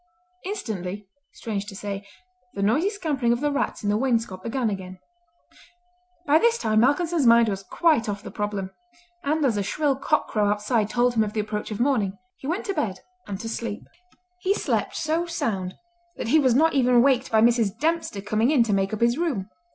[0.45, 2.03] Instantly, strange to say,
[2.55, 4.97] the noisy scampering of the rats in the wainscot began again.
[6.25, 8.71] By this time Malcolmson's mind was quite off the problem;
[9.23, 12.47] and as a shrill cock crow outside told him of the approach of morning, he
[12.47, 13.83] went to bed and to sleep.
[14.39, 15.75] He slept so sound
[16.17, 17.77] that he was not even waked by Mrs.
[17.77, 19.51] Dempster coming in to make up his room.